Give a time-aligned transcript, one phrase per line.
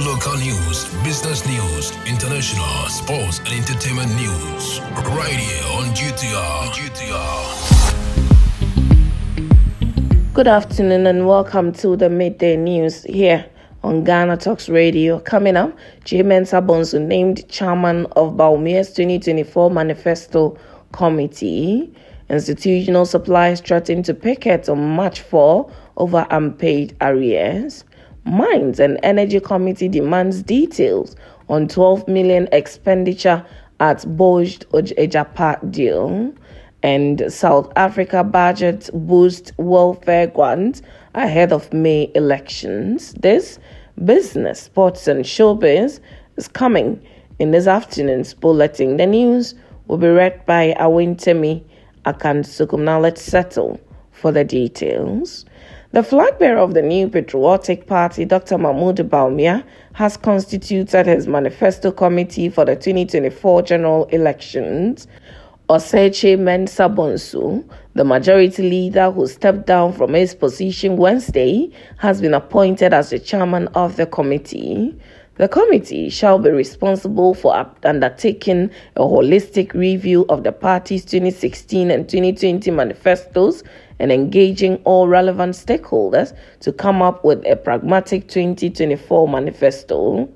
[0.00, 4.80] local news, business news, international, sports, and entertainment news.
[5.16, 6.70] Right here on GTR.
[6.70, 7.68] GTR.
[10.34, 13.44] Good afternoon and welcome to the midday news here
[13.82, 15.18] on Ghana Talks Radio.
[15.18, 20.56] Coming up, Kyei Mensah Bonsu named chairman of Bawumia's 2024 Manifesto
[20.92, 21.92] Committee.
[22.30, 27.84] Institutional suppliers threatened to picket on March 4 over unpaid arrears.
[28.28, 31.16] Mines and Energy Committee demands details
[31.48, 33.44] on 12 million expenditure
[33.80, 36.30] at Boged Agyapa deal.
[36.82, 40.82] And South Africa budget boost welfare grant
[41.14, 43.14] ahead of May elections.
[43.14, 43.58] This
[44.04, 45.98] business, sports, and showbiz
[46.36, 47.02] is coming
[47.38, 48.98] in this afternoon's bulletin.
[48.98, 49.54] The news
[49.86, 51.64] will be read by Awentemi
[52.04, 52.80] Akansukum.
[52.80, 53.80] Now let's settle
[54.12, 55.46] for the details.
[55.90, 58.58] The flag bearer of the new patriotic party, Dr.
[58.58, 65.08] Mahmoud Bawumia, has constituted his manifesto committee for the 2024 general elections.
[65.70, 72.20] Osei Kyei Mensah Bonsu, the majority leader who stepped down from his position Wednesday, has
[72.20, 74.94] been appointed as the chairman of the committee.
[75.36, 82.08] The committee shall be responsible for undertaking a holistic review of the party's 2016 and
[82.08, 83.62] 2020 manifestos
[83.98, 90.28] and engaging all relevant stakeholders to come up with a pragmatic 2024 manifesto.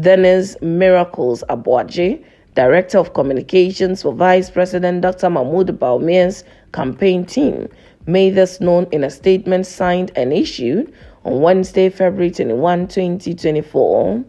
[0.00, 2.22] Dennis Miracles Aboagye,
[2.54, 5.30] Director of Communications for Vice President Dr.
[5.30, 7.68] Mahmoud Bawumia's campaign team,
[8.06, 10.92] made this known in a statement signed and issued
[11.24, 14.24] on Wednesday, February 21, 2024.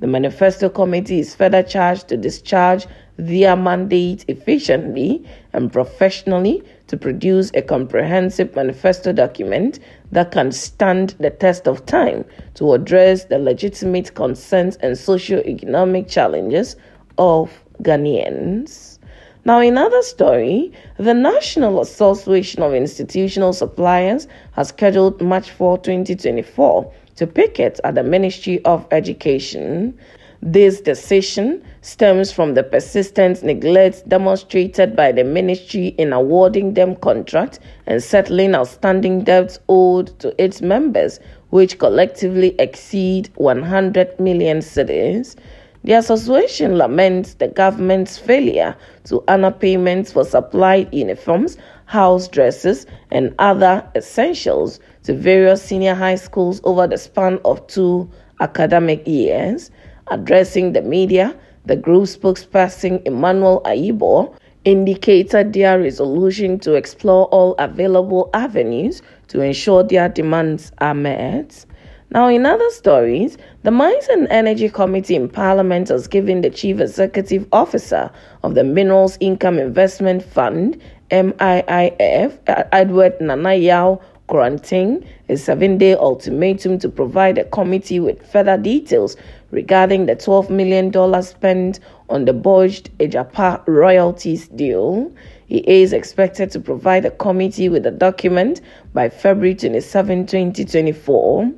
[0.00, 6.62] The Manifesto Committee is further charged to discharge their mandate efficiently and professionally
[6.92, 9.78] to produce a comprehensive manifesto document
[10.10, 16.76] that can stand the test of time to address the legitimate concerns and socio-economic challenges
[17.16, 18.98] of Ghanaians.
[19.46, 26.92] Now, in another story, the National Association of Institutional Suppliers has scheduled March 4, 2024
[27.16, 29.98] to picket at the Ministry of Education.
[30.44, 37.60] This decision stems from the persistent neglect demonstrated by the ministry in awarding them contracts
[37.86, 41.20] and settling outstanding debts owed to its members,
[41.50, 45.36] which collectively exceed 100 million cedis.
[45.84, 48.74] The association laments the government's failure
[49.04, 56.16] to honor payments for supplied uniforms, house dresses, and other essentials to various senior high
[56.16, 58.10] schools over the span of two
[58.40, 59.70] academic years.
[60.12, 61.34] Addressing the media,
[61.64, 64.36] the group spokesperson Emmanuel Aibo
[64.66, 71.64] indicated their resolution to explore all available avenues to ensure their demands are met.
[72.10, 76.78] Now, in other stories, the Mines and Energy Committee in Parliament has given the Chief
[76.78, 78.10] Executive Officer
[78.42, 80.78] of the Minerals Income Investment Fund,
[81.10, 82.38] MIIF,
[82.70, 83.96] Edward Nana
[84.32, 89.16] Yaw Koranteng, a seven day ultimatum to provide the committee with further details
[89.50, 95.12] regarding the $12 million spent on the Boged Agyapa royalties deal.
[95.46, 98.62] He is expected to provide the committee with a document
[98.94, 101.52] by February 27, 2024.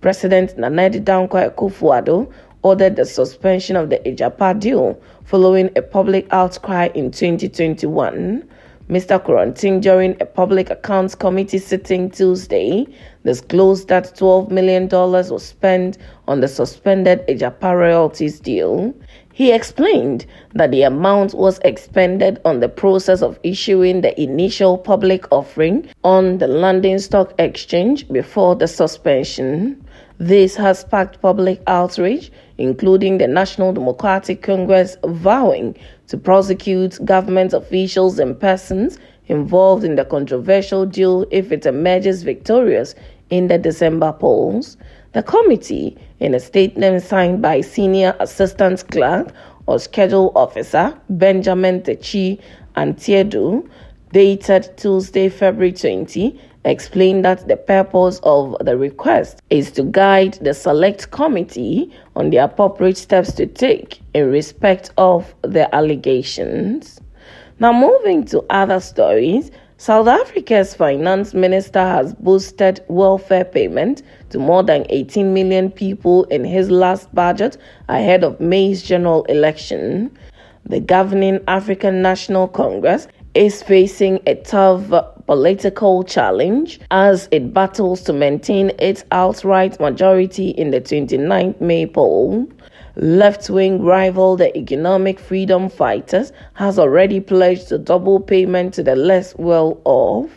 [0.00, 2.30] President Nana Dankwa Akufo-Addo
[2.62, 8.46] ordered the suspension of the Agyapa deal following a public outcry in 2021.
[8.88, 9.22] Mr.
[9.22, 12.86] Koranteng, during a Public Accounts Committee sitting Tuesday,
[13.22, 18.94] disclosed that $12 million was spent on the suspended Agyapa royalties deal.
[19.34, 25.30] He explained that the amount was expended on the process of issuing the initial public
[25.30, 29.84] offering on the London Stock Exchange before the suspension.
[30.20, 35.76] This has sparked public outrage, including the National Democratic Congress vowing
[36.08, 38.98] to prosecute government officials and persons
[39.28, 42.96] involved in the controversial deal if it emerges victorious
[43.30, 44.76] in the December polls.
[45.12, 49.32] The committee, in a statement signed by Senior Assistant Clerk
[49.66, 52.40] or Schedule Officer Benjamin Techi
[52.76, 53.68] Antiedu,
[54.12, 60.54] dated Tuesday, February 20, explained that the purpose of the request is to guide the
[60.54, 67.00] select committee on the appropriate steps to take in respect of the allegations.
[67.60, 69.50] Now, moving to other stories,
[69.80, 76.44] South Africa's finance minister has boosted welfare payment to more than 18 million people in
[76.44, 77.56] his last budget
[77.88, 80.10] ahead of May's general election.
[80.64, 84.92] The governing African National Congress is facing a tough
[85.28, 92.48] political challenge as it battles to maintain its outright majority in the 29th May poll.
[92.96, 98.96] Left wing rival, the Economic Freedom Fighters, has already pledged to double payment to the
[98.96, 100.30] less well off,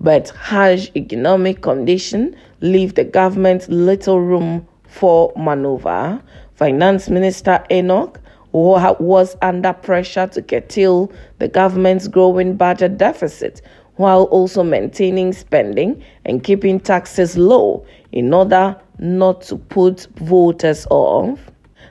[0.00, 6.20] but harsh economic conditions leave the government little room for maneuver.
[6.56, 8.18] Finance Minister Enoch
[8.52, 13.62] was under pressure to curtail the government's growing budget deficit
[14.02, 21.38] while also maintaining spending and keeping taxes low in order not to put voters off.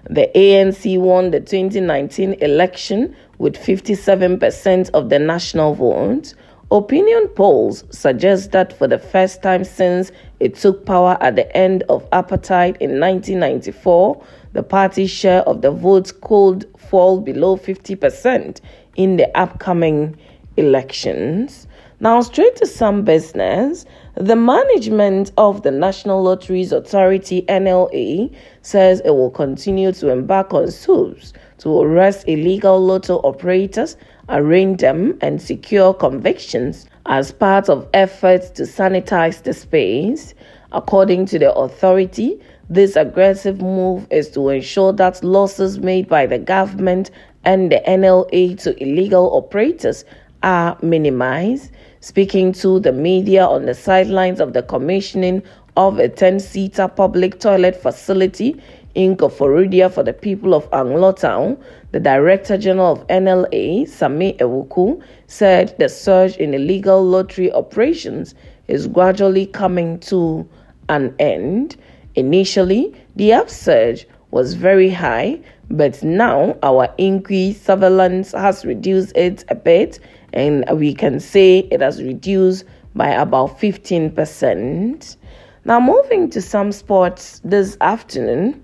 [0.09, 6.33] The ANC won the 2019 election with 57% of the national vote.
[6.69, 10.11] Opinion polls suggest that for the first time since
[10.41, 14.21] it took power at the end of apartheid in 1994,
[14.51, 18.59] the party's share of the votes could fall below 50%
[18.97, 20.17] in the upcoming
[20.57, 21.67] elections.
[22.01, 23.85] Now, straight to some business.
[24.15, 30.71] The management of the National Lotteries Authority NLA says it will continue to embark on
[30.71, 33.97] suits to arrest illegal lotto operators,
[34.29, 40.33] arraign them, and secure convictions as part of efforts to sanitize the space.
[40.71, 46.39] According to the authority, this aggressive move is to ensure that losses made by the
[46.39, 47.11] government
[47.43, 50.03] and the NLA to illegal operators
[50.43, 51.71] are minimized.
[51.99, 55.43] Speaking to the media on the sidelines of the commissioning
[55.77, 58.61] of a 10 seater public toilet facility
[58.95, 61.57] in Koforidua for the people of Anglo Town,
[61.91, 68.35] the Director General of NLA, Sammy Awuku, said the surge in illegal lottery operations
[68.67, 70.47] is gradually coming to
[70.89, 71.77] an end.
[72.15, 75.39] Initially, the upsurge was very high,
[75.69, 79.99] but now our increased surveillance has reduced it a bit
[80.33, 85.17] and we can say it has reduced by about 15%.
[85.63, 88.63] Now, moving to some sports this afternoon,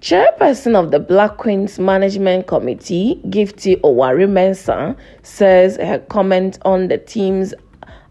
[0.00, 6.98] Chairperson of the Black Queens Management Committee, Gifty Oware Mensah, says her comment on the
[6.98, 7.54] team's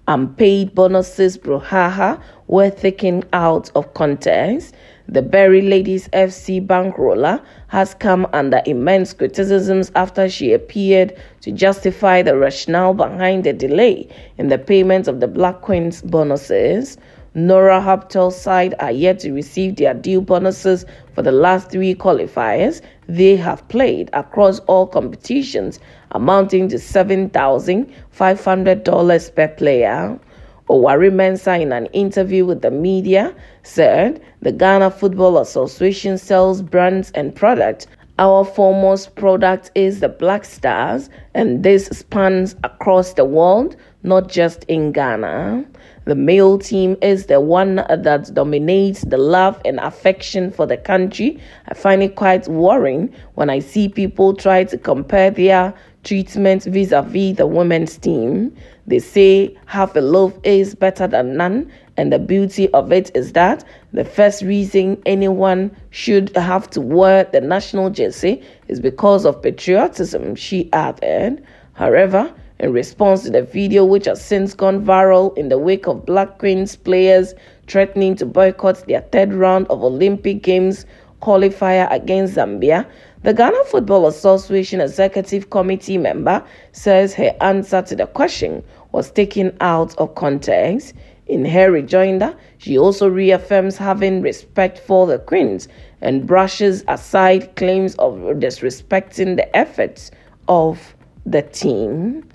[0.07, 4.75] unpaid bonuses brouhaha were taken out of context
[5.07, 12.23] the Berry Ladies FC bankroller has come under immense criticisms after she appeared to justify
[12.23, 14.07] the rationale behind the delay
[14.37, 16.97] in the payment of the Black Queens bonuses.
[17.35, 22.81] Nora Häuptle's side are yet to receive their due bonuses for the last three qualifiers
[23.07, 25.79] they have played across all competitions,
[26.11, 30.19] amounting to $7,500 per player.
[30.67, 37.11] Oware Mensah, in an interview with the media, said the Ghana Football Association sells brands
[37.11, 37.85] and products.
[38.17, 44.63] Our foremost product is the Black Stars, and this spans across the world, not just
[44.63, 45.65] in Ghana.
[46.05, 51.39] The male team is the one that dominates the love and affection for the country.
[51.67, 55.73] I find it quite worrying when I see people try to compare their
[56.05, 58.55] treatment vis a vis the women's team.
[58.87, 63.33] They say half a loaf is better than none, and the beauty of it is
[63.33, 69.41] that the first reason anyone should have to wear the national jersey is because of
[69.41, 71.43] patriotism, she added.
[71.73, 76.05] However, in response to the video, which has since gone viral in the wake of
[76.05, 77.33] Black Queens players
[77.67, 80.85] threatening to boycott their third round of Olympic Games
[81.21, 82.85] qualifier against Zambia,
[83.25, 89.57] the Ghana Football Association Executive Committee member says her answer to the question was taken
[89.61, 90.93] out of context.
[91.25, 95.67] In her rejoinder, she also reaffirms having respect for the Queens
[96.01, 100.11] and brushes aside claims of disrespecting the efforts
[100.47, 100.95] of
[101.25, 102.29] the team.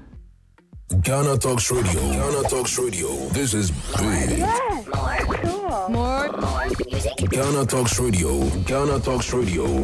[1.02, 2.02] Ghana Talks Radio.
[2.02, 3.08] Ghana Talks Radio.
[3.30, 4.40] This is big.
[4.40, 5.38] Yes.
[6.32, 8.40] Ghana Talks Radio.
[8.66, 9.84] Ghana Talks Radio.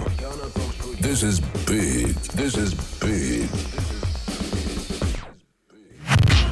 [1.02, 2.16] This is big.
[2.36, 3.50] This is big.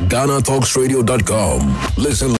[0.09, 1.75] GhanaTalksRadio.com.
[1.97, 2.31] Listen.